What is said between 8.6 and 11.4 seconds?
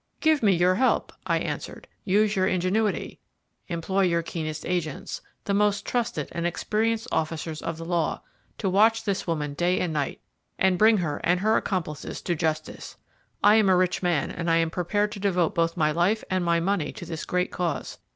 watch this woman day and night, and bring her